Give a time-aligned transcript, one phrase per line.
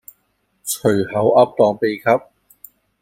[0.03, 0.05] 隨口
[1.27, 2.29] 噏當秘笈